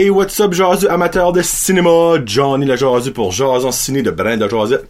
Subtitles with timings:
[0.00, 2.24] Hey, what's up, jasu amateur de cinéma?
[2.24, 4.88] Johnny le jasu pour Jason Ciné de Brand de Josette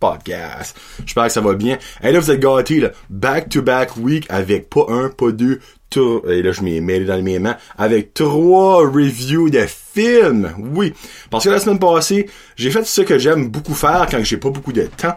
[0.00, 0.74] Podcast.
[1.04, 1.76] J'espère que ça va bien.
[2.02, 2.92] Hey, là, vous êtes gâtés, là.
[3.10, 7.38] Back-to-back week avec pas un, pas deux, tout, et là, je m'ai mêlé dans mes
[7.38, 10.50] mains, avec trois reviews de films.
[10.74, 10.94] Oui.
[11.28, 12.26] Parce que la semaine passée,
[12.56, 15.16] j'ai fait ce que j'aime beaucoup faire quand j'ai pas beaucoup de temps.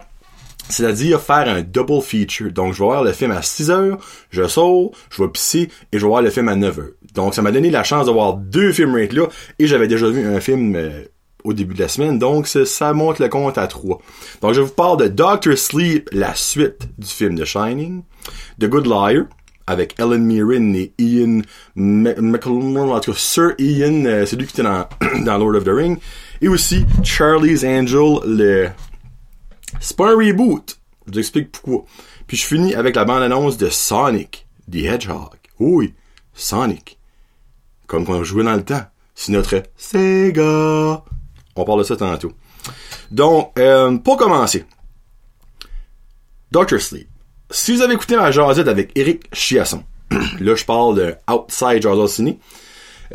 [0.68, 2.52] C'est-à-dire faire un double feature.
[2.52, 3.98] Donc, je vais voir le film à 6 heures,
[4.30, 6.90] je sors, je vais pisser et je vais voir le film à 9 heures.
[7.14, 9.26] Donc, ça m'a donné la chance de voir deux films right là
[9.58, 11.04] et j'avais déjà vu un film euh,
[11.44, 12.18] au début de la semaine.
[12.18, 13.98] Donc, ça monte le compte à 3.
[14.42, 18.02] Donc, je vous parle de Doctor Sleep, la suite du film The Shining,
[18.60, 19.24] The Good Liar,
[19.66, 21.42] avec Ellen Mirren et Ian
[21.76, 24.88] McCallum, en tout cas, Sir Ian, euh, c'est lui qui était dans,
[25.24, 25.98] dans Lord of the Ring,
[26.40, 28.68] et aussi Charlie's Angel, le
[29.78, 30.78] c'est reboot.
[31.06, 31.84] Je vous explique pourquoi.
[32.26, 35.36] Puis je finis avec la bande-annonce de Sonic the Hedgehog.
[35.58, 35.94] Oui,
[36.34, 36.98] Sonic.
[37.90, 38.84] Comme quand on jouait dans le temps.
[39.16, 41.02] C'est notre Sega.
[41.56, 42.30] On parle de ça tantôt.
[43.10, 44.64] Donc, euh, pour commencer,
[46.52, 47.08] Doctor Sleep.
[47.50, 49.82] Si vous avez écouté ma jasette avec Eric Chiasson,
[50.40, 52.36] là je parle de Outside Jazzle Cine,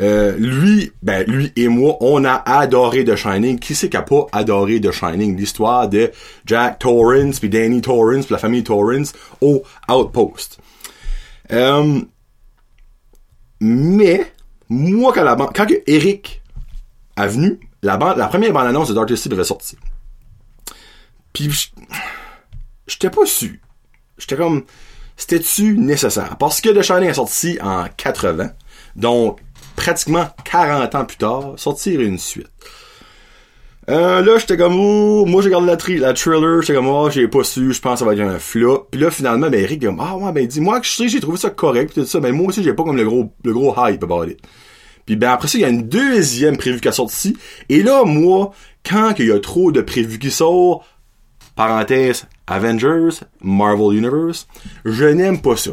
[0.02, 3.58] euh, lui, ben lui et moi, on a adoré The Shining.
[3.58, 5.38] Qui c'est qui a pas adoré The Shining?
[5.38, 6.12] L'histoire de
[6.44, 10.58] Jack Torrance, puis Danny Torrance, puis la famille Torrance au Outpost.
[11.50, 12.02] Euh,
[13.60, 14.32] mais,
[14.68, 16.42] moi, quand, la, quand Eric
[17.16, 19.76] a venu, la, bande, la première bande-annonce de Dark Sleep avait sorti.
[21.32, 21.72] Puis,
[22.86, 23.54] j'étais pas sûr.
[24.18, 24.64] J'étais comme,
[25.16, 26.36] c'était-tu nécessaire?
[26.38, 28.50] Parce que The Shining est sorti en 80.
[28.96, 29.40] Donc,
[29.76, 32.50] pratiquement 40 ans plus tard, sortir une suite.
[33.88, 37.08] Euh, là, j'étais comme, oh, moi j'ai regardé la, tri la trailer, j'étais comme, oh,
[37.08, 38.88] j'ai pas su, je pense que ça va être un flop.
[38.90, 41.38] Puis là, finalement, ben, Eric, comme, ah ouais, ben, dis-moi que je sais, j'ai trouvé
[41.38, 43.74] ça correct, pis tout ça, mais moi aussi, j'ai pas comme le gros, le gros
[43.78, 44.40] hype about it.
[45.06, 47.36] Puis ben, après ça, il y a une deuxième prévue qui a sorti.
[47.68, 48.50] Et là, moi,
[48.84, 50.84] quand il y a trop de prévus qui sortent,
[51.54, 54.48] parenthèse, Avengers, Marvel Universe,
[54.84, 55.70] je n'aime pas ça.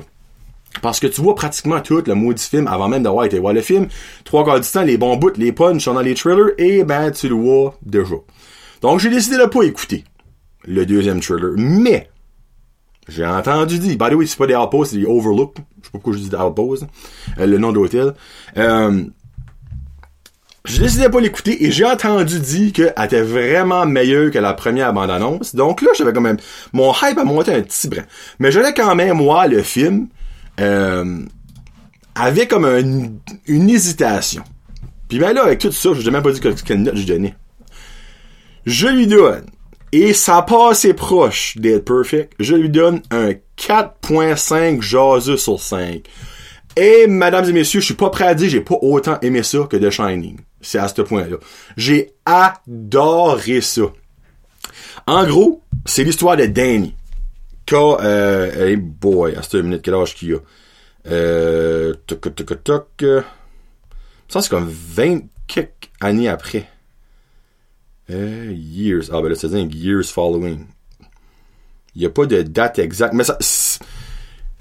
[0.82, 3.62] Parce que tu vois pratiquement tout le maudit film avant même d'avoir été voir le
[3.62, 3.88] film.
[4.26, 7.12] Trois quarts du temps, les bons bouts, les punchs sont dans les trailers et ben
[7.12, 8.16] tu le vois déjà.
[8.82, 10.04] Donc j'ai décidé de pas écouter
[10.66, 11.54] le deuxième trailer.
[11.58, 12.10] Mais
[13.08, 15.56] j'ai entendu dire, by the way, c'est pas des outposts, c'est des overlook.
[15.58, 16.86] Je sais pas pourquoi je dis des outposts.
[17.40, 18.14] Euh, le nom d'hôtel.
[18.58, 19.04] Euh,
[20.66, 24.54] j'ai décidé de pas l'écouter et j'ai entendu dire qu'elle était vraiment meilleure que la
[24.54, 25.56] première bande-annonce.
[25.56, 26.38] Donc là, j'avais quand même...
[26.72, 28.04] Mon hype a monté un petit brin.
[28.40, 30.08] Mais j'allais quand même voir le film
[30.60, 31.26] euh,
[32.16, 32.66] avait comme
[33.48, 34.44] une hésitation.
[35.10, 37.36] Puis ben là, avec tout ça, je n'ai même pas dit quelle note je donnais.
[38.66, 39.46] Je lui donne,
[39.92, 46.02] et ça passe proche d'être perfect, je lui donne un 4.5 jaseux sur 5.
[46.76, 49.68] Et, mesdames et messieurs, je suis pas prêt à dire j'ai pas autant aimé ça
[49.70, 50.40] que The Shining.
[50.62, 51.38] C'est à ce point-là.
[51.78, 53.84] J'ai adoré ça.
[55.06, 56.96] En gros, c'est l'histoire de Danny
[57.66, 60.38] qu'a, euh, hey boy, à cette minute, quel âge qu'il a?
[61.08, 63.06] Euh, toc, toc, toc,
[64.28, 66.70] Ça, c'est comme 20 quelques années après.
[68.10, 69.10] Years.
[69.12, 70.66] Ah, ben là, c'est un years following.
[71.96, 73.38] Il n'y a pas de date exacte, mais ça,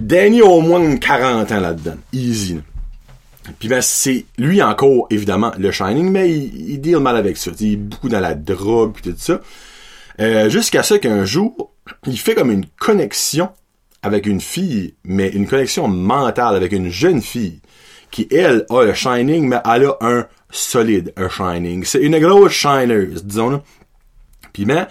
[0.00, 1.96] Danny a au moins 40 ans là-dedans.
[2.12, 2.60] Easy.
[3.58, 7.50] Puis ben, c'est lui encore, évidemment, le Shining, mais il, il deal mal avec ça.
[7.60, 9.40] Il est beaucoup dans la drogue et tout ça.
[10.20, 11.71] Euh, Jusqu'à ce qu'un jour,
[12.06, 13.50] il fait comme une connexion
[14.02, 17.60] avec une fille, mais une connexion mentale avec une jeune fille
[18.10, 21.84] qui, elle, a le Shining, mais elle a un solide, un Shining.
[21.84, 23.60] C'est une grosse shineuse, disons-le.
[24.52, 24.86] Puis, ben,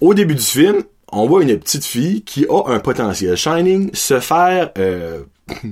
[0.00, 4.20] au début du film, on voit une petite fille qui a un potentiel Shining se
[4.20, 5.24] faire euh,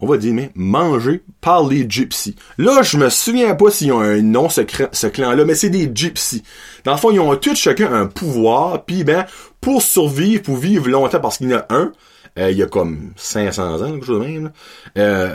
[0.00, 2.36] on va dire, mais manger par les gypsies.
[2.58, 4.60] Là, je me souviens pas s'ils ont un nom, ce,
[4.92, 6.42] ce clan-là, mais c'est des gypsies.
[6.84, 9.24] Dans le fond, ils ont tous chacun un pouvoir, puis ben,
[9.60, 11.92] pour survivre, pour vivre longtemps, parce qu'il y en a un,
[12.38, 14.52] euh, il y a comme 500 ans, quelque chose de même,
[14.98, 15.34] euh,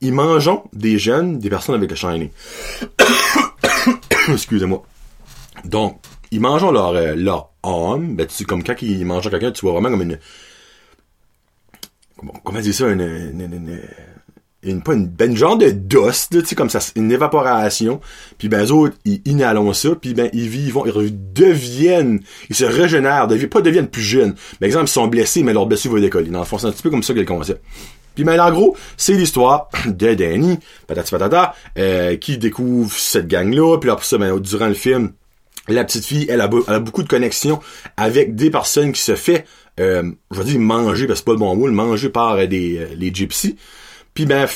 [0.00, 2.30] ils mangent des jeunes, des personnes avec le shiny.
[4.28, 4.84] Excusez-moi.
[5.64, 6.00] Donc,
[6.30, 9.72] ils mangent leur, euh, leur âme, ben, tu, comme quand ils mangent quelqu'un, tu vois
[9.72, 10.18] vraiment comme une,
[12.44, 13.80] comment dire ça, une, une,
[14.62, 18.00] une, pas une, ben, genre de dust, tu sais, comme ça, une évaporation.
[18.38, 22.64] Puis ben, eux autres, ils inhalent ça, puis ben, ils vivent, ils deviennent, ils se
[22.64, 24.34] régénèrent, deviennent, pas deviennent plus jeunes.
[24.58, 26.30] Par exemple, ils sont blessés, mais leur blessure va décoller.
[26.30, 27.62] Dans le fond, c'est un petit peu comme ça que le concept.
[28.14, 33.78] Puis ben, en gros, c'est l'histoire de Danny, patati patata, euh, qui découvre cette gang-là,
[33.78, 35.12] puis après ça, ben, durant le film,
[35.68, 37.60] la petite fille, elle a, elle a beaucoup de connexions
[37.96, 39.44] avec des personnes qui se fait
[39.78, 42.46] euh, je vais dire manger, parce que c'est pas le bon mot, manger par euh,
[42.46, 43.56] des, euh, les gypsies.
[44.14, 44.48] Puis ben,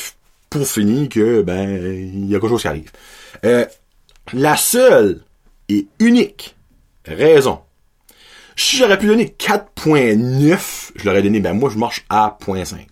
[0.48, 1.68] pour finir que, ben,
[2.14, 2.90] il y a quelque chose qui arrive.
[3.44, 3.66] Euh,
[4.32, 5.22] la seule
[5.68, 6.56] et unique
[7.04, 7.60] raison.
[8.56, 12.86] Si j'aurais pu donner 4.9, je l'aurais donné, ben moi je marche à 0.5.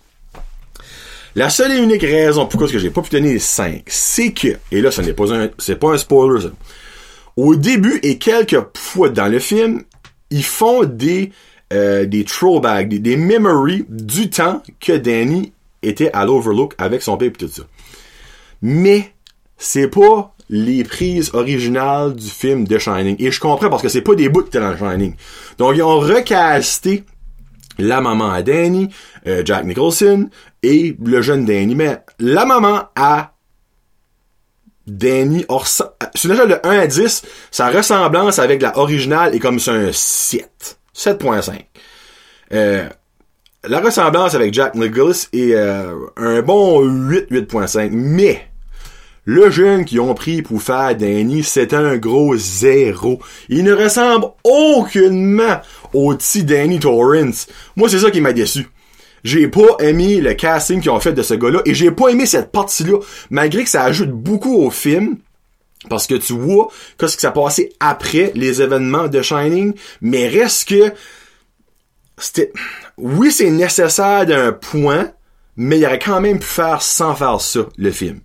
[1.34, 4.80] La seule et unique raison pourquoi que j'ai pas pu donner 5, c'est que, et
[4.80, 6.48] là ce n'est pas un, c'est pas un spoiler ça.
[7.36, 9.84] Au début et quelques fois dans le film,
[10.30, 11.32] ils font des
[11.72, 17.16] euh, des throwbacks, des, des memories du temps que Danny était à l'Overlook avec son
[17.16, 17.62] père et tout ça.
[18.62, 19.12] Mais
[19.56, 23.16] c'est pas les prises originales du film The Shining.
[23.18, 25.14] Et je comprends parce que c'est pas des bouts de dans Shining.
[25.58, 27.04] Donc ils ont recasté
[27.78, 28.88] la maman à Danny,
[29.26, 30.30] euh, Jack Nicholson
[30.62, 31.74] et le jeune Danny.
[31.74, 33.32] Mais la maman à
[34.86, 35.44] Danny,
[36.14, 39.92] sur l'échelle de 1 à 10, sa ressemblance avec la originale est comme ça un
[39.92, 40.77] 7.
[40.98, 41.52] 7.5.
[42.52, 42.88] Euh,
[43.64, 47.90] la ressemblance avec Jack Nicholas est euh, un bon 8, 8.5.
[47.92, 48.48] Mais
[49.24, 53.20] le jeune qu'ils ont pris pour faire Danny, c'est un gros zéro.
[53.48, 55.60] Il ne ressemble aucunement
[55.92, 57.46] au petit Danny Torrance.
[57.76, 58.68] Moi, c'est ça qui m'a déçu.
[59.24, 62.26] J'ai pas aimé le casting qu'ils ont fait de ce gars-là et j'ai pas aimé
[62.26, 62.98] cette partie-là,
[63.30, 65.18] malgré que ça ajoute beaucoup au film.
[65.88, 66.68] Parce que tu vois
[66.98, 70.92] qu'est-ce qui s'est passé après les événements de Shining, mais reste que
[72.16, 72.52] c'était
[72.96, 75.12] oui, c'est nécessaire d'un point,
[75.56, 78.20] mais il aurait quand même pu faire sans faire ça le film.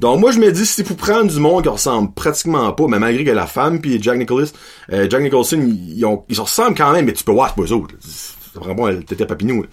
[0.00, 2.98] Donc moi je me dis si pour prendre du monde qui ressemble pratiquement pas, mais
[2.98, 4.50] malgré que la femme puis Jack Nicholas,
[4.92, 7.62] euh, Jack Nicholson, ils, ont, ils se ressemblent quand même, mais tu peux voir c'est
[7.62, 7.94] pas eux autres.
[8.00, 9.66] C'est vraiment t'étais papinou.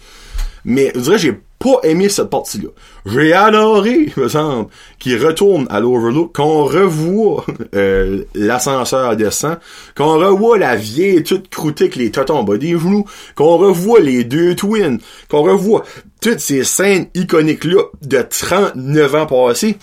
[0.68, 2.70] Mais je dirais j'ai pas aimé cette partie-là.
[3.06, 4.70] J'ai adoré, me semble,
[5.00, 9.58] qu'il retourne à l'Overlook, qu'on revoit euh, l'ascenseur descend,
[9.96, 13.06] qu'on revoit la vieille toute croûtée avec les totons bas des genoux,
[13.36, 15.00] qu'on revoit les deux twins,
[15.30, 15.84] qu'on revoit
[16.22, 19.78] toutes ces scènes iconiques-là de 39 ans passés.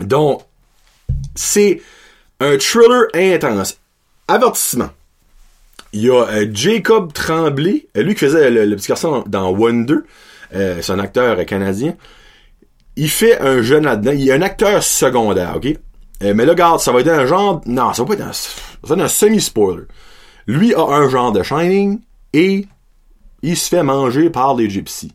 [0.00, 0.42] Donc,
[1.36, 1.80] c'est
[2.40, 3.78] un thriller intense.
[4.26, 4.90] Avertissement.
[5.92, 9.96] Il y a euh, Jacob Tremblay, euh, lui qui faisait le, petit garçon dans Wonder,
[10.54, 11.94] euh, c'est un acteur canadien.
[12.96, 15.76] Il fait un jeune là-dedans, il est un acteur secondaire, ok?
[16.20, 17.62] mais là, regarde, ça va être un genre...
[17.66, 18.50] Non, ça va pas être un, ça
[18.84, 19.86] va être un semi-spoiler.
[20.46, 21.98] Lui a un genre de Shining
[22.32, 22.66] et
[23.42, 25.12] il se fait manger par les gypsies.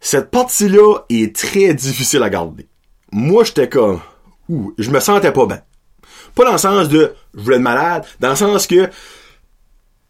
[0.00, 2.66] Cette partie-là est très difficile à garder.
[3.12, 4.00] Moi, j'étais comme...
[4.48, 5.60] Ouh, je me sentais pas bien.
[6.34, 8.88] Pas dans le sens de je voulais être malade, dans le sens que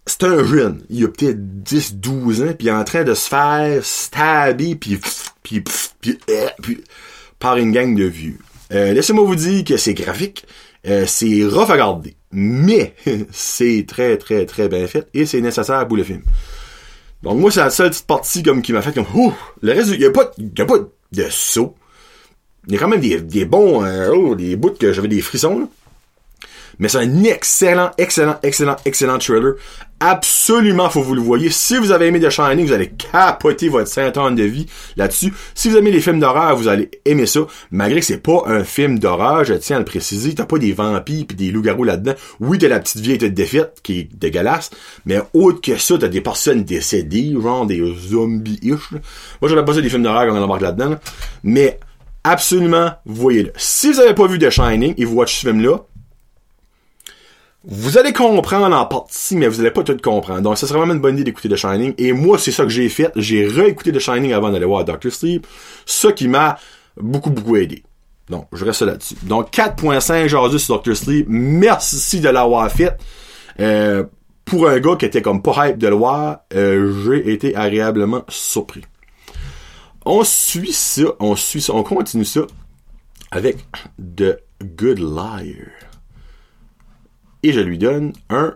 [0.07, 3.15] c'est un jeune, il a peut-être 10, 12 ans, puis il est en train de
[3.15, 4.99] se faire stabber, puis
[5.43, 5.63] puis,
[6.01, 6.83] puis, euh, puis
[7.39, 8.39] par une gang de vieux.
[8.73, 10.45] Euh, Laissez-moi vous dire que c'est graphique,
[10.87, 12.95] euh, c'est rough à garder, mais
[13.31, 16.23] c'est très, très, très bien fait, et c'est nécessaire pour le film.
[17.23, 19.91] Donc moi, c'est la seule petite partie comme qui m'a fait comme, ouh, le reste,
[19.93, 20.79] il y a pas, y a pas
[21.13, 21.77] de saut.
[22.67, 25.21] Il y a quand même des, des bons, euh, oh, des bouts que j'avais des
[25.21, 25.67] frissons, là.
[26.79, 29.55] Mais c'est un excellent, excellent, excellent, excellent trailer.
[30.05, 31.49] Absolument, faut vous le voyez.
[31.51, 34.67] Si vous avez aimé The Shining, vous allez capoter votre 5 ans de vie
[34.97, 35.33] là-dessus.
[35.55, 37.43] Si vous aimez les films d'horreur, vous allez aimer ça.
[37.71, 40.35] Malgré que c'est pas un film d'horreur, je tiens à le préciser.
[40.35, 42.15] T'as pas des vampires pis des loups-garous là-dedans.
[42.41, 44.71] Oui, t'as la petite vieille tête défaite qui est dégueulasse.
[45.07, 48.91] Mais autre que ça, t'as des personnes décédées, genre des zombies-ish.
[49.41, 50.97] Moi, j'avais pas ça des films d'horreur quand on embarque là-dedans.
[51.45, 51.79] Mais
[52.25, 53.53] absolument, voyez-le.
[53.57, 55.85] Si vous avez pas vu The Shining et vous watchez ce film-là,
[57.65, 60.41] vous allez comprendre en partie, mais vous allez pas tout comprendre.
[60.41, 61.95] Donc, ça serait vraiment une bonne idée d'écouter The Shining.
[61.97, 63.13] Et moi, c'est ça que j'ai fait.
[63.15, 65.47] J'ai réécouté The Shining avant d'aller voir Doctor Sleep.
[65.87, 66.59] Ce qui m'a
[66.97, 67.85] beaucoup, beaucoup aidé.
[68.29, 69.15] Donc, je reste là-dessus.
[69.23, 71.27] Donc, 4.5 aujourd'hui sur Doctor Sleep.
[71.29, 72.97] Merci de l'avoir fait.
[73.61, 74.05] Euh,
[74.45, 78.25] pour un gars qui était comme pas hype de le voir, euh, j'ai été agréablement
[78.29, 78.83] surpris.
[80.05, 82.41] On suit ça, on suit ça, on continue ça
[83.31, 83.59] avec
[83.99, 85.92] The Good Liar
[87.43, 88.55] et je lui donne un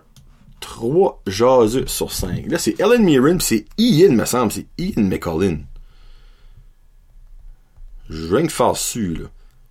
[0.61, 2.47] 3 jaseux sur 5.
[2.49, 5.59] Là, c'est Ellen Mirren, c'est Ian, me semble, c'est Ian McCollin.
[8.09, 9.27] Je viens de faire su, là.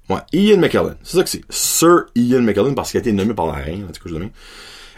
[0.10, 0.96] Ouais, Ian McKellen.
[1.04, 1.42] C'est ça que c'est.
[1.50, 4.28] Sir Ian McKellen, parce qu'il a été nommé par la reine, en tout cas, je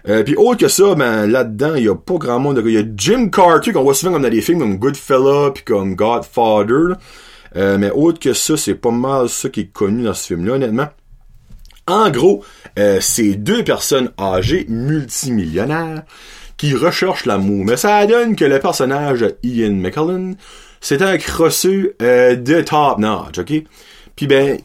[0.09, 2.61] euh, puis autre que ça, ben là-dedans, il y a pas grand monde.
[2.65, 5.63] Il y a Jim Carter qu'on voit souvent comme dans des films comme Goodfella puis
[5.65, 6.95] comme Godfather.
[7.57, 10.53] Euh, mais autre que ça, c'est pas mal ça qui est connu dans ce film-là,
[10.53, 10.87] honnêtement.
[11.87, 12.43] En gros,
[12.77, 16.03] euh, c'est deux personnes âgées multimillionnaires
[16.57, 17.65] qui recherchent l'amour.
[17.65, 20.35] Mais ça donne que le personnage Ian McKellen,
[20.81, 23.63] c'est un crosseux euh, de top notch, ok?
[24.15, 24.57] Puis ben,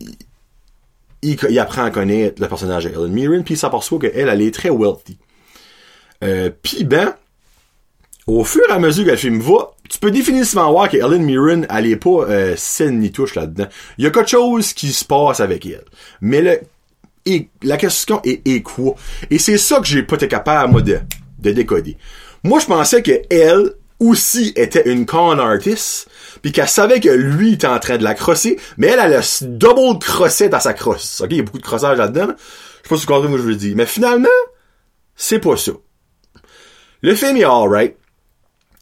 [1.23, 4.55] il, apprend à connaître le personnage de Helen Mirren, puis il s'aperçoit qu'elle, elle est
[4.55, 5.19] très wealthy.
[6.25, 7.14] Euh, puis ben,
[8.26, 11.23] au fur et à mesure que le film va, tu peux définitivement voir que Ellen
[11.23, 13.67] Mirren, elle est pas euh, saine ni touche là-dedans.
[13.99, 15.85] Il y a quelque chose qui se passe avec elle.
[16.21, 16.61] Mais le,
[17.26, 18.95] et, la question est, est quoi?
[19.31, 20.99] Et c'est ça que j'ai pas été capable, moi, de,
[21.38, 21.97] de décoder.
[22.45, 26.09] Moi, je pensais que elle aussi était une con artist,
[26.43, 30.00] puis qu'elle savait que lui était en train de la crosser, mais elle, a double
[30.00, 31.21] crossé dans sa crosse.
[31.21, 32.29] Ok, il y a beaucoup de crossage là-dedans.
[32.29, 33.76] Je sais pas si vous comprenez ce que je veux dire.
[33.76, 34.29] Mais finalement,
[35.14, 35.73] c'est pas ça.
[37.00, 37.97] Le film est alright.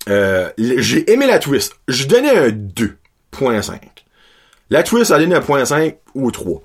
[0.08, 1.74] Euh, j'ai aimé la twist.
[1.86, 3.78] Je donnais un 2.5.
[4.70, 6.62] La twist a donné un 0.5 ou 3.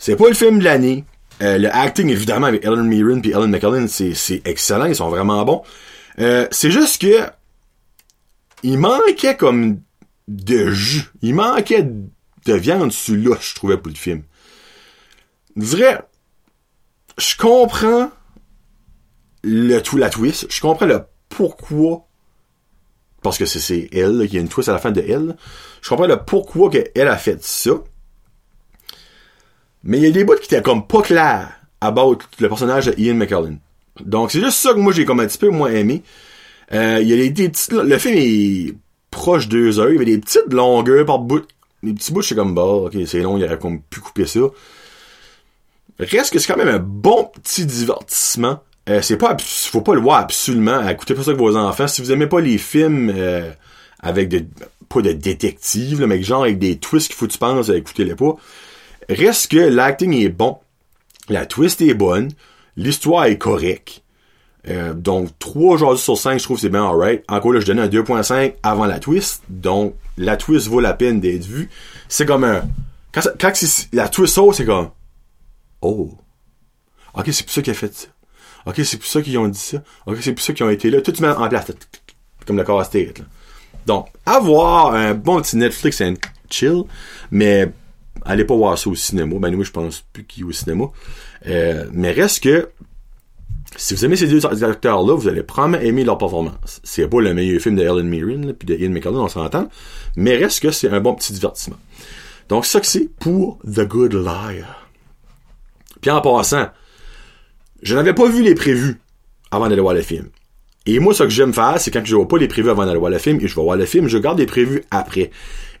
[0.00, 1.04] C'est pas le film de l'année.
[1.42, 4.86] Euh, le acting, évidemment, avec Ellen Mirren et Ellen McKellen, c'est excellent.
[4.86, 5.62] Ils sont vraiment bons.
[6.18, 7.26] Euh, c'est juste que
[8.62, 9.82] il manquait comme
[10.26, 11.04] de jus.
[11.20, 14.22] Il manquait de viande sur là, je trouvais, pour le film.
[15.56, 16.00] Je dirais,
[17.18, 18.10] je comprends
[19.42, 20.46] le tout la twist.
[20.50, 22.06] Je comprends le pourquoi.
[23.22, 25.36] Parce que c'est elle, qu'il y a une twist à la fin de elle.
[25.82, 27.72] Je comprends le pourquoi qu'elle a fait ça.
[29.84, 32.94] Mais il y a des bouts qui étaient comme pas clairs about le personnage de
[32.98, 33.58] Ian McKellen.
[34.04, 36.02] Donc c'est juste ça que moi j'ai comme un petit peu moins aimé.
[36.72, 38.74] Euh, il y a des, petites, le film est
[39.10, 41.46] proche de deux heures, il y avait des petites longueurs par bout.
[41.82, 44.40] Les petits bouts, c'est comme bah, ok, c'est long, il aurait comme pu couper ça.
[45.98, 48.62] Reste que c'est quand même un bon petit divertissement.
[48.88, 50.88] Euh, c'est pas, faut pas le voir absolument.
[50.88, 51.86] Écoutez pas ça avec vos enfants.
[51.86, 53.50] Si vous aimez pas les films euh,
[53.98, 54.44] avec de,
[54.88, 58.36] pas de détective, mais genre avec des twists qu'il faut que tu penses, écoutez-les pas.
[59.10, 60.58] Reste que l'acting est bon,
[61.28, 62.30] la twist est bonne,
[62.76, 64.02] l'histoire est correcte.
[64.68, 67.24] Euh, donc 3 aujourd'hui sur 5, je trouve que c'est bien alright.
[67.28, 69.42] Encore là, je donnais un 2.5 avant la twist.
[69.48, 71.68] Donc la twist vaut la peine d'être vue.
[72.08, 72.62] C'est comme un.
[73.12, 73.52] Quand, quand
[73.92, 74.90] la twist sort, c'est comme.
[75.80, 76.12] Oh.
[77.14, 78.06] Ok, c'est pour ça qu'il a fait ça.
[78.66, 79.78] Ok, c'est pour ça qu'ils ont dit ça.
[80.06, 81.00] Ok, c'est pour ça qu'ils ont été là.
[81.00, 81.66] Tout se met en place.
[82.46, 83.22] Comme le casse-tête.
[83.86, 86.14] Donc, avoir un bon petit Netflix and
[86.48, 86.82] chill,
[87.30, 87.72] mais
[88.24, 89.36] allez pas voir ça au cinéma.
[89.38, 90.86] Ben moi, je pense plus qu'il est au cinéma.
[91.46, 92.68] Euh, mais reste que
[93.76, 96.80] si vous aimez ces deux acteurs-là, vous allez probablement aimer leur performance.
[96.82, 99.68] C'est pas le meilleur film de Helen Mirren puis de Ian McKellen, on s'entend,
[100.16, 101.78] mais reste que c'est un bon petit divertissement.
[102.48, 104.88] Donc ça que c'est pour The Good Liar.
[106.00, 106.68] Puis en passant,
[107.82, 109.00] je n'avais pas vu les prévus
[109.50, 110.28] avant d'aller voir le film.
[110.86, 112.98] Et moi, ce que j'aime faire, c'est quand je vois pas les prévus avant d'aller
[112.98, 115.30] voir le film et je vais voir le film, je garde les prévus après.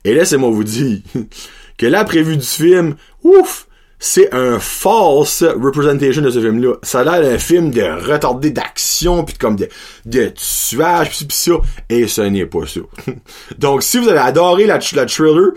[0.04, 1.00] Et laissez-moi vous dire
[1.80, 3.66] que la prévue du film, ouf,
[3.98, 6.74] c'est un false representation de ce film-là.
[6.82, 9.66] Ça a l'air d'un film de retardé d'action, puis comme de,
[10.04, 11.52] de tuage, pis, ça,
[11.88, 12.80] et ce n'est pas ça.
[13.58, 15.52] Donc, si vous avez adoré la, trailer,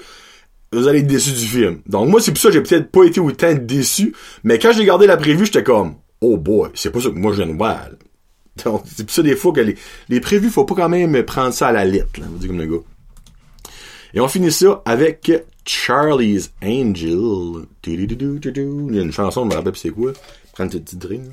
[0.72, 1.82] vous allez être déçu du film.
[1.88, 4.16] Donc, moi, c'est pour ça que j'ai peut-être pas été autant déçu,
[4.46, 7.34] mais quand j'ai gardé la prévue, j'étais comme, oh boy, c'est pas ça que moi
[7.34, 7.90] je viens de voir.
[8.64, 9.76] Donc, c'est pour ça des fois que les,
[10.08, 12.60] les prévus, faut pas quand même prendre ça à la lettre, là, on dit comme
[12.60, 12.84] le gars.
[14.14, 15.32] Et on finit ça avec
[15.66, 17.66] Charlie's Angel.
[17.88, 20.14] Il y a une chanson, je me rappelle c'est quoi.
[20.54, 21.24] Prends une petite drink.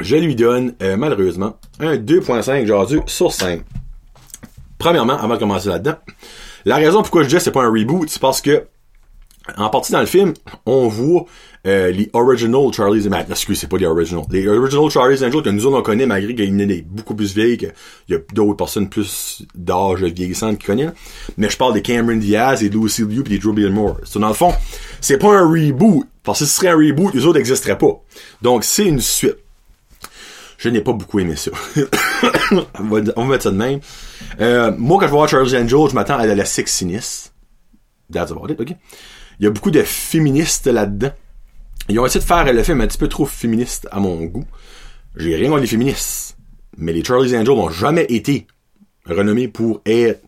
[0.00, 3.62] Je lui donne, euh, malheureusement, un 2.5 aujourd'hui sur 5.
[4.78, 5.96] Premièrement, avant de commencer là-dedans,
[6.64, 8.66] la raison pourquoi je dis que c'est pas un reboot, c'est parce que
[9.56, 10.34] en partie dans le film,
[10.66, 11.24] on voit
[11.68, 13.26] euh, les original Charlie's Angels.
[13.30, 14.24] Excusez, c'est pas les original.
[14.30, 17.72] Les original Charlie's Angels que nous on connaît malgré qu'il est beaucoup plus vieille, qu'il
[18.08, 20.92] y a d'autres personnes plus d'âge vieillissante qui connaissent.
[21.36, 23.98] Mais je parle des Cameron Diaz et Lucy Liu et des Drew Barrymore.
[24.04, 24.54] So, dans le fond,
[25.00, 26.06] c'est pas un reboot.
[26.22, 28.02] Parce que si ce serait un reboot, les autres n'existeraient pas.
[28.42, 29.36] Donc, c'est une suite.
[30.56, 31.50] Je n'ai pas beaucoup aimé ça.
[32.80, 33.80] on, va, mettre ça de même.
[34.40, 37.32] Euh, moi, quand je vois Charlie's Angels, je m'attends à la sexiness.
[38.12, 38.74] That's about it, ok?
[39.38, 41.12] Il y a beaucoup de féministes là-dedans.
[41.88, 44.44] Ils ont essayé de faire le film un petit peu trop féministe à mon goût.
[45.16, 46.36] J'ai rien contre les féministes.
[46.76, 48.46] Mais les Charlie's Angels n'ont jamais été
[49.06, 50.22] renommés pour être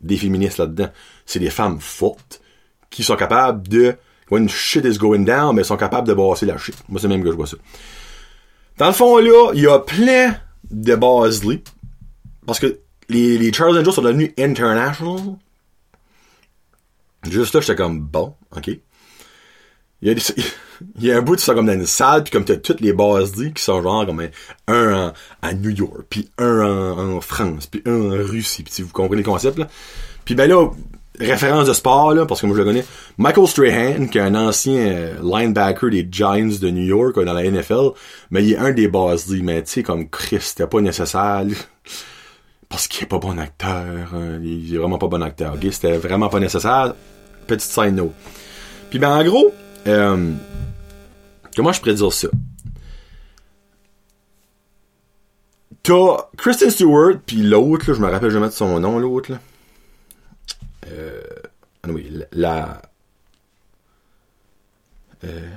[0.00, 0.88] des féministes là-dedans.
[1.24, 2.40] C'est des femmes fortes
[2.90, 3.96] qui sont capables de,
[4.30, 6.76] when shit is going down, mais sont capables de bosser la shit.
[6.88, 7.56] Moi, c'est même que je vois ça.
[8.78, 10.36] Dans le fond, là, il y a plein
[10.70, 11.62] de Bosley.
[12.46, 15.36] Parce que les, les Charles Angels sont devenus international.
[17.30, 18.70] Juste là, j'étais comme, bon, ok.
[20.06, 22.56] Il y a, des, un bout, tu sors comme dans une salle, puis comme t'as
[22.56, 24.22] toutes les bases qui sont genre comme
[24.68, 29.22] un, à New York, puis un en, France, puis un en Russie, puis vous comprenez
[29.22, 29.66] le concept, là.
[30.24, 30.68] Puis ben là,
[31.18, 32.84] référence de sport, là, parce que moi je le connais,
[33.18, 37.42] Michael Strahan, qui est un ancien euh, linebacker des Giants de New York, dans la
[37.42, 37.90] NFL,
[38.30, 41.44] mais il est un des bases mais tu sais, comme Chris, c'était pas nécessaire,
[42.68, 45.66] parce qu'il est pas bon acteur, hein, il est vraiment pas bon acteur, ok?
[45.72, 46.94] C'était vraiment pas nécessaire.
[47.48, 48.12] Petite side note.
[48.90, 49.52] Puis ben en gros,
[49.86, 50.32] euh,
[51.54, 52.28] comment je pourrais dire ça?
[55.86, 59.38] t'as Kristen Stewart, puis l'autre, je me rappelle jamais de son nom, l'autre, là.
[60.88, 61.22] Euh,
[61.84, 62.82] ah oui, la...
[65.24, 65.50] Euh,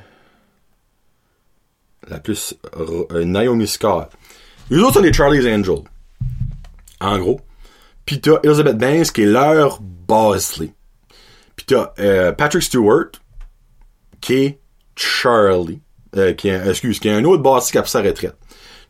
[2.08, 2.54] la plus...
[2.78, 4.12] Euh, Naomi Scott.
[4.70, 5.84] Les autres sont les Charlie's Angels.
[7.00, 7.42] En gros.
[8.06, 10.72] Puis t'as Elizabeth Banks, qui est leur Bosley.
[11.56, 13.08] Puis t'as euh, Patrick Stewart,
[14.22, 14.60] qui est
[14.96, 15.82] Charlie.
[16.18, 18.36] Euh, qui est, excuse, qui est un autre boss qui a pris sa retraite.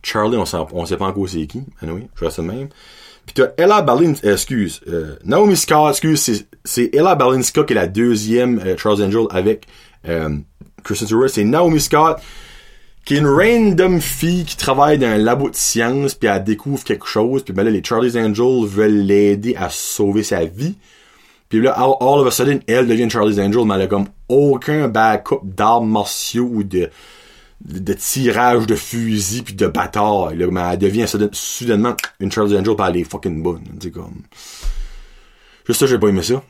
[0.02, 1.64] Charlie, on, sait pas encore c'est qui.
[1.82, 2.70] Anyway, je vois ça de même.
[3.26, 7.88] Puis t'as Ella Balinska, excuse, euh, Naomi Scott, excuse, c'est Ella Balinska qui est la
[7.88, 9.68] deuxième euh, Charles Angel avec
[10.08, 10.38] euh,
[10.84, 11.30] Kristen Stewart.
[11.30, 12.18] C'est Naomi Scott
[13.06, 16.84] qui est une random fille qui travaille dans un labo de science puis elle découvre
[16.84, 20.76] quelque chose puis ben là les Charlie's Angels veulent l'aider à sauver sa vie.
[21.50, 24.08] Puis là, all, all, of a sudden, elle devient Charlie's Angel, mais elle a comme
[24.30, 26.90] aucun backup d'armes martiaux ou de,
[27.66, 30.34] de, tirage de fusil puis de bâtard.
[30.34, 33.66] Là, mais elle devient soudainement une Charlie's Angel par les fucking bonnes.
[33.82, 34.22] C'est comme...
[35.66, 36.42] Juste ça, j'ai pas aimé ça.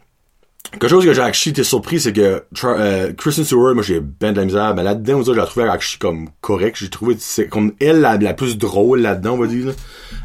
[0.71, 4.33] Quelque chose que j'ai actually été surpris, c'est que euh, Kristen Stewart, moi j'ai ben
[4.33, 6.77] de la misère, mais là-dedans, je la trouvais actually comme correct.
[6.77, 9.73] J'ai trouvé c'est comme elle la, plus drôle là-dedans, on va dire.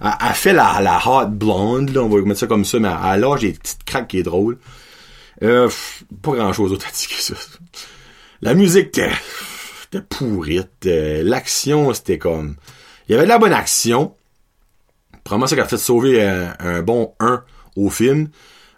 [0.03, 2.89] Elle, elle, fait la, la hot blonde, là, on va mettre ça comme ça, mais
[2.89, 4.59] à l'âge des petites craques qui est drôle.
[5.43, 5.69] Euh,
[6.23, 7.35] pas grand-chose d'autre que ça.
[8.43, 9.11] La musique était,
[9.87, 10.87] était pourrite.
[10.87, 12.57] Euh, L'action, c'était comme...
[13.09, 14.14] Il y avait de la bonne action.
[15.25, 17.45] Probablement ça qui a fait sauver un, un bon 1
[17.76, 18.29] au film.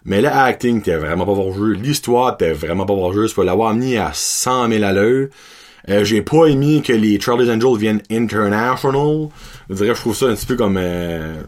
[0.07, 1.73] Mais le acting était vraiment pas jeu.
[1.73, 5.27] L'histoire était vraiment pas Il Faut l'avoir mis à 100 000 à l'heure.
[5.89, 9.29] Euh, j'ai pas aimé que les Charlie's Angels viennent international.
[9.69, 11.43] Je dirais, je trouve ça un petit peu comme euh,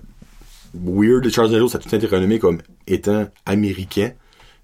[0.74, 1.24] weird.
[1.24, 4.12] Les Charlie's Angels, ça a tout été renommé comme étant américain.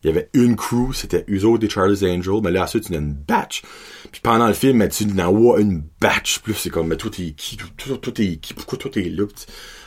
[0.05, 2.99] Il y avait une crew, c'était autres des Charlie's Angels, mais là, ensuite, tu as
[2.99, 3.63] une batch.
[4.11, 7.31] Puis pendant le film, tu en vois une batch, plus c'est comme, mais tout est
[7.31, 9.25] qui, tout, tout, tout est qui, pourquoi tout est là?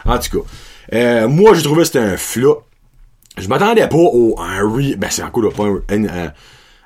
[0.05, 0.49] En tout cas,
[0.95, 2.65] euh, moi, j'ai trouvé que c'était un flop
[3.41, 6.11] je m'attendais pas au un re ben c'est encore pas une,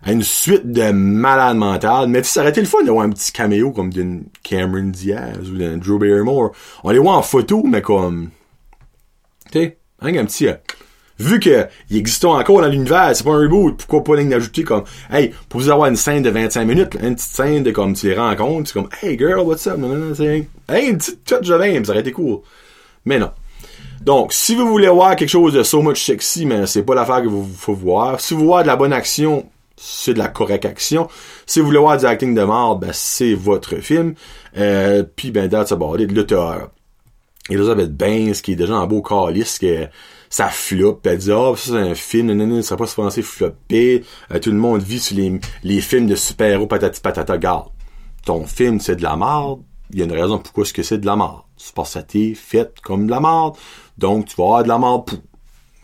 [0.07, 3.73] une suite de malade mental mais ça aurait été le fun d'avoir un petit caméo
[3.73, 6.53] comme d'une Cameron Diaz ou d'un Drew Barrymore
[6.85, 8.29] on les voit en photo mais comme
[9.51, 10.55] tu sais un petit euh,
[11.19, 14.85] vu que il existe encore dans l'univers c'est pas un reboot pourquoi pas l'ajouter comme
[15.11, 18.09] hey pour vous avoir une scène de 25 minutes une petite scène de comme tu
[18.09, 19.79] les rencontres c'est comme hey girl what's up
[20.69, 22.41] hey une petite touch de même ça aurait été cool
[23.05, 23.31] mais non
[24.03, 27.23] donc, si vous voulez voir quelque chose de so much sexy, mais c'est pas l'affaire
[27.23, 28.21] que vous faut voir.
[28.21, 29.47] Si vous voulez de la bonne action,
[29.77, 31.09] c'est de la correcte action.
[31.47, 34.15] Si vous voulez voir du acting de mort, ben c'est votre film.
[34.57, 36.11] Euh, puis ben that's about it.
[36.11, 36.69] Là
[37.51, 39.87] Elizabeth Baines qui est déjà en beau calice que
[40.31, 43.23] ça floppe, elle dit oh, ça c'est un film, non non, ça serait pas censé
[43.23, 44.05] flopper.
[44.31, 47.69] Euh, tout le monde vit sur les, les films de super-héros patati patata garde.
[48.25, 49.61] Ton film c'est de la merde,
[49.93, 51.41] il y a une raison pourquoi ce que c'est de la merde.
[51.57, 53.57] C'est parce que ça t'est fait comme de la merde.
[53.99, 55.17] Donc, tu vas avoir de la mort pou.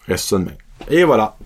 [0.07, 0.57] Reste ça de même.
[0.89, 1.37] Et voilà.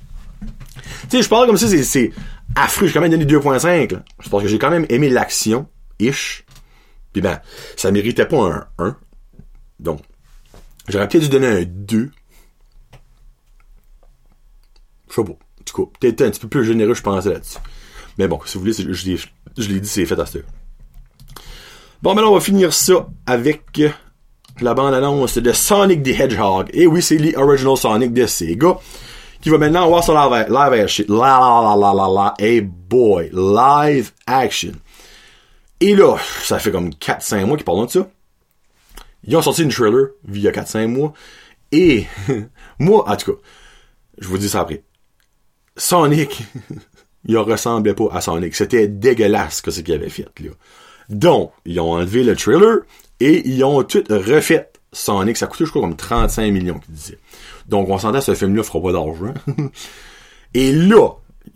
[1.10, 2.12] Tu sais, je parle comme ça, c'est
[2.54, 2.86] affreux.
[2.86, 3.98] J'ai quand même donné 2.5.
[4.20, 5.66] C'est parce que j'ai quand même aimé l'action.
[5.98, 6.44] Ish.
[7.12, 7.40] Puis ben,
[7.76, 8.96] ça méritait pas un 1.
[9.82, 10.00] Donc,
[10.88, 12.10] j'aurais peut-être dû donner un 2.
[15.08, 15.32] Je sais pas.
[15.66, 17.58] Du coup, peut-être un petit peu plus généreux, je pensais là-dessus.
[18.18, 20.38] Mais bon, si vous voulez, je, l'ai dit, c'est fait à ce
[22.02, 23.80] Bon, maintenant, on va finir ça avec
[24.60, 26.70] la bande-annonce de Sonic the Hedgehog.
[26.72, 28.78] Et oui, c'est l'original Sonic de Sega.
[29.40, 31.04] Qui va maintenant avoir son live, live action.
[31.08, 32.34] La la la la la la.
[32.38, 33.30] Hey boy.
[33.32, 34.72] Live action.
[35.80, 38.08] Et là, ça fait comme 4-5 mois qu'ils parlent de ça.
[39.24, 41.12] Ils ont sorti une trailer, via 4-5 mois.
[41.70, 42.06] Et,
[42.78, 43.38] moi, en tout cas,
[44.18, 44.82] je vous dis ça après.
[45.76, 46.42] Sonic,
[47.24, 48.54] il ressemblait pas à Sonic.
[48.54, 50.50] C'était dégueulasse que ce qu'il avait fait, là.
[51.08, 52.80] Donc, ils ont enlevé le trailer,
[53.20, 55.36] et ils ont tout refait Sonic.
[55.36, 57.18] Ça coûtait, je crois, comme 35 millions, qu'ils disaient.
[57.68, 59.34] Donc, on s'entend, ce film-là fera pas d'argent.
[60.54, 61.10] et là,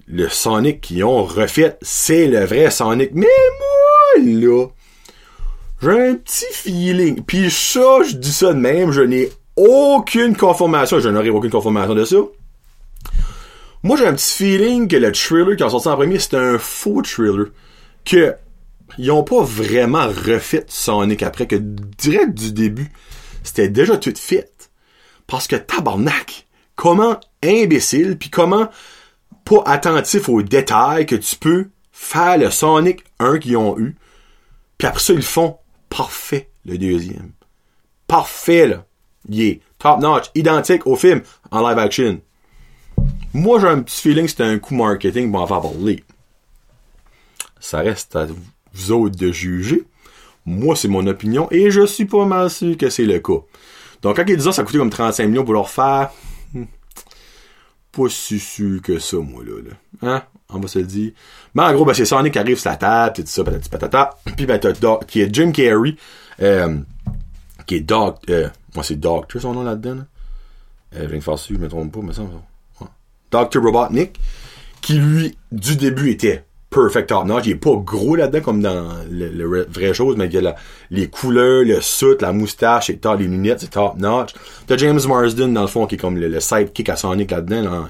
[0.07, 3.11] le Sonic qu'ils ont refait, c'est le vrai Sonic.
[3.15, 3.27] Mais
[3.59, 4.67] moi, là,
[5.83, 7.23] j'ai un petit feeling.
[7.23, 11.01] Puis ça, je dis ça de même, je n'ai aucune confirmation.
[11.01, 12.17] Je n'aurai aucune confirmation de ça.
[13.83, 16.59] Moi, j'ai un petit feeling que le trailer qui a sorti en premier, c'est un
[16.59, 17.47] faux trailer.
[18.05, 18.35] Que
[18.99, 22.91] ils ont pas vraiment refait Sonic après que direct du début,
[23.43, 24.71] c'était déjà tout fait.
[25.27, 28.69] Parce que tabarnak, comment imbécile, puis comment
[29.45, 33.97] pas attentif aux détails que tu peux faire le Sonic 1 qu'ils ont eu,
[34.79, 35.59] puis après ça, ils font
[35.97, 37.33] parfait le deuxième.
[38.07, 38.85] Parfait, là.
[39.29, 42.21] Il est top notch, identique au film en live action.
[43.33, 46.05] Moi, j'ai un petit feeling que c'était un coup marketing pour en faire parler.
[47.59, 48.27] Ça reste à
[48.73, 49.85] vous autres de juger.
[50.45, 53.43] Moi, c'est mon opinion et je suis pas mal sûr que c'est le cas.
[54.03, 56.11] Donc, quand ils disent ça, ça a comme 35 millions pour leur faire,
[56.55, 56.65] hmm,
[57.97, 59.77] pas si sûr que ça, moi, là, là.
[60.03, 60.23] Hein?
[60.51, 61.13] On va se le dire.
[61.55, 64.11] Mais en gros, ben, c'est Sonic qui arrive sur la table, tout ça, patati patata.
[64.37, 65.97] Puis, ben, t'as qui est Jim Carrey,
[66.43, 66.79] euh,
[67.67, 70.07] qui est Doc, euh, moi, c'est Doctor, son nom là-dedans, là.
[70.95, 73.59] Euh, je viens de faire je me trompe pas, mais ça, ouais.
[73.59, 74.21] Robotnik,
[74.81, 76.45] qui lui, du début, était
[76.77, 77.47] perfect top notch.
[77.47, 80.55] Il est pas gros là-dedans comme dans le, le vrai chose, mais il y a
[80.91, 84.35] les couleurs, le soute, la moustache, et les lunettes, c'est top notch.
[84.67, 87.63] T'as James Marsden, dans le fond, qui est comme le, le sidekick à Sonic là-dedans,
[87.63, 87.87] là, en,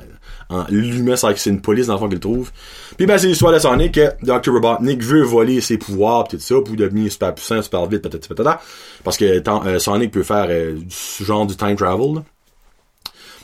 [0.49, 2.53] en lumant, c'est une police, dans le fond, qu'il trouve.
[2.96, 4.53] Puis ben, c'est l'histoire de Sonic que Dr.
[4.53, 8.29] Robotnik veut voler ses pouvoirs, pis tout ça, pour devenir super puissant, super vite, patati
[8.29, 8.61] patata.
[9.03, 12.22] Parce que euh, Sonic peut faire euh, ce genre du time travel.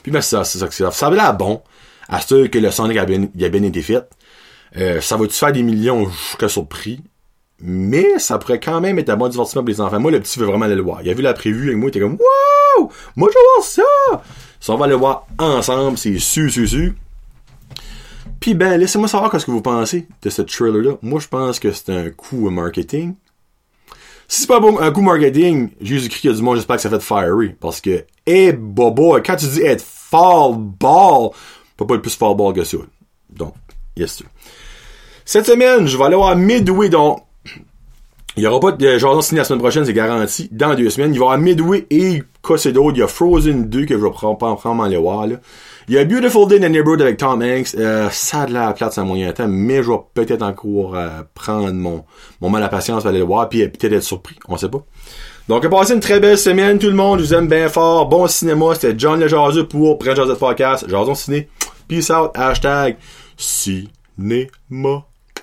[0.01, 1.61] Puis ben, c'est ça, c'est ça, ça, ça avait l'air bon,
[2.07, 4.07] à ce que le Sonic a bien été fait.
[4.77, 6.09] Euh, ça va-tu faire des millions?
[6.09, 7.01] Je suis surpris.
[7.59, 9.99] Mais ça pourrait quand même être un bon divertissement pour les enfants.
[9.99, 11.01] Moi, le petit veut vraiment aller le voir.
[11.01, 12.91] Il a vu la prévue avec moi, il était comme Wow!
[13.15, 14.23] Moi je veux voir ça!
[14.59, 16.93] Ça, on va le voir ensemble, c'est sûr, sûr, sûr.
[18.39, 20.97] Puis ben, laissez-moi savoir ce que vous pensez de ce trailer-là.
[21.01, 23.15] Moi, je pense que c'est un coup marketing.
[24.27, 26.89] Si c'est pas un coup marketing, Jésus-Christ, il y a du monde, j'espère que ça
[26.89, 27.55] fait fiery.
[27.59, 31.29] Parce que, eh, bobo, quand tu dis être fall ball,
[31.77, 32.79] peut pas être plus fall ball que ça.
[33.29, 33.53] Donc,
[33.95, 34.25] yes, sir.
[35.25, 37.23] Cette semaine, je vais aller voir Midway, donc,
[38.35, 40.49] il n'y aura pas de Jason signé la semaine prochaine, c'est garanti.
[40.51, 42.89] Dans deux semaines, il va y avoir Midway et Cosedo.
[42.89, 45.35] Il y a Frozen 2 que je vais prendre, aller voir, là.
[45.87, 47.75] Il y a Beautiful Day in the Neighborhood avec Tom Hanks.
[47.77, 51.21] Euh, ça a de la plate, ça moyen temps, mais je vais peut-être encore euh,
[51.35, 52.05] prendre mon,
[52.41, 54.35] mon mal à patience pour aller le voir, puis peut-être être surpris.
[54.47, 54.83] On sait pas.
[55.47, 57.19] Donc, passez une très belle semaine, tout le monde.
[57.19, 58.07] Je vous aime bien fort.
[58.07, 58.73] Bon cinéma.
[58.73, 60.85] C'était John Le Jaseux pour Prenne Joseph Podcast.
[60.87, 61.49] Jason Ciné.
[61.87, 62.31] Peace out.
[62.33, 62.97] Hashtag
[63.37, 65.03] cinéma.